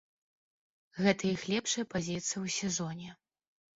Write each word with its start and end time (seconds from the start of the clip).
Гэта 1.03 1.23
іх 1.35 1.41
лепшая 1.55 1.85
пазіцыя 1.93 2.39
ў 2.45 2.59
сезоне. 2.59 3.09